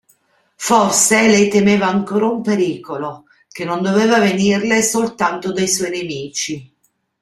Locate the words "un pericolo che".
2.25-3.65